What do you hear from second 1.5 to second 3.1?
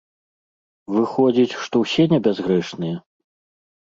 што ўсе небязгрэшныя?